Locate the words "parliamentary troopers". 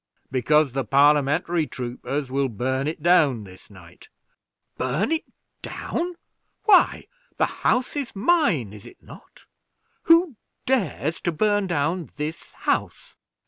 0.83-2.31